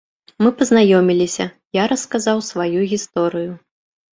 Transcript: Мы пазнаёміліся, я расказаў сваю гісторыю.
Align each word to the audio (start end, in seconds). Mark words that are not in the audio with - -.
Мы 0.43 0.51
пазнаёміліся, 0.61 1.47
я 1.81 1.85
расказаў 1.93 2.43
сваю 2.49 2.79
гісторыю. 2.95 3.51